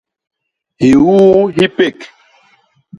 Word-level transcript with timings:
Hiuu 0.83 1.37
hi 1.55 1.65
pék. 1.77 1.99